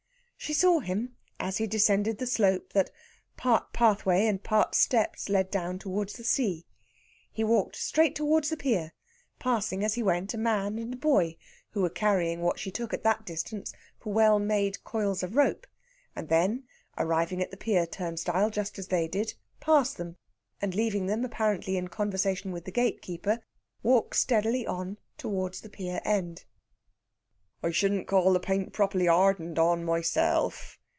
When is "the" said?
2.17-2.25, 6.13-6.23, 8.49-8.57, 17.51-17.55, 22.65-22.71, 25.61-25.69, 28.33-28.39